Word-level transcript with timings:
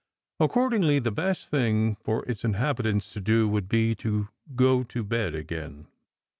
Accordingly, 0.39 0.97
the 0.97 1.11
best 1.11 1.51
thing 1.51 1.95
for 2.03 2.25
its 2.25 2.43
inhabitants 2.43 3.13
to 3.13 3.21
do 3.21 3.47
would 3.47 3.69
be 3.69 3.93
to 3.97 4.29
go 4.55 4.81
to 4.85 5.03
bed 5.03 5.35
again. 5.35 5.85